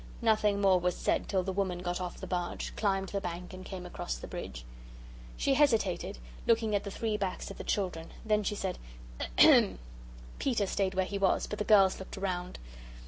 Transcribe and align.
Nothing 0.23 0.59
more 0.59 0.79
was 0.79 0.95
said 0.97 1.29
till 1.29 1.43
the 1.43 1.53
woman 1.53 1.77
got 1.83 2.01
off 2.01 2.17
the 2.19 2.25
barge, 2.25 2.75
climbed 2.75 3.09
the 3.09 3.21
bank, 3.21 3.53
and 3.53 3.63
came 3.63 3.85
across 3.85 4.15
the 4.17 4.25
bridge. 4.25 4.65
She 5.37 5.53
hesitated, 5.53 6.17
looking 6.47 6.73
at 6.73 6.83
the 6.83 6.89
three 6.89 7.17
backs 7.17 7.51
of 7.51 7.59
the 7.59 7.63
children, 7.63 8.09
then 8.25 8.41
she 8.41 8.55
said, 8.55 8.79
"Ahem." 9.19 9.77
Peter 10.39 10.65
stayed 10.65 10.97
as 10.97 11.09
he 11.11 11.19
was, 11.19 11.45
but 11.45 11.59
the 11.59 11.65
girls 11.65 11.99
looked 11.99 12.17
round. 12.17 12.57